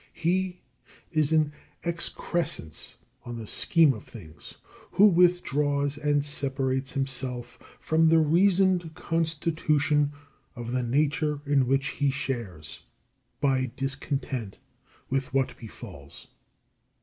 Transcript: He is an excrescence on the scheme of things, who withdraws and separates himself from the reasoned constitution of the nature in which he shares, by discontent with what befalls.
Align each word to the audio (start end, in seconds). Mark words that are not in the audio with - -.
He 0.13 0.61
is 1.11 1.31
an 1.31 1.53
excrescence 1.83 2.95
on 3.23 3.37
the 3.37 3.45
scheme 3.45 3.93
of 3.93 4.03
things, 4.03 4.55
who 4.93 5.05
withdraws 5.05 5.95
and 5.95 6.25
separates 6.25 6.93
himself 6.93 7.59
from 7.79 8.07
the 8.07 8.17
reasoned 8.17 8.95
constitution 8.95 10.11
of 10.55 10.71
the 10.71 10.81
nature 10.81 11.41
in 11.45 11.67
which 11.67 11.89
he 11.89 12.09
shares, 12.09 12.79
by 13.39 13.69
discontent 13.75 14.57
with 15.11 15.35
what 15.35 15.55
befalls. 15.59 16.29